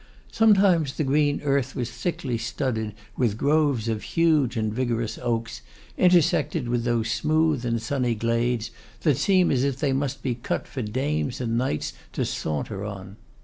Sometimes 0.31 0.95
the 0.97 1.03
green 1.03 1.41
earth 1.43 1.75
was 1.75 1.91
thickly 1.91 2.35
studded 2.39 2.95
with 3.15 3.37
groves 3.37 3.87
of 3.87 4.01
huge 4.01 4.57
and 4.57 4.73
vigorous 4.73 5.19
oaks, 5.19 5.61
intersected 5.95 6.67
with 6.67 6.85
those 6.85 7.11
smooth 7.11 7.63
and 7.65 7.79
sunny 7.79 8.15
glades, 8.15 8.71
that 9.01 9.17
seem 9.17 9.51
as 9.51 9.63
if 9.63 9.77
they 9.77 9.93
must 9.93 10.23
be 10.23 10.33
cut 10.33 10.67
for 10.67 10.81
dames 10.81 11.39
and 11.39 11.55
knights 11.55 11.93
to 12.13 12.25
saunter 12.25 12.83
on. 12.83 13.17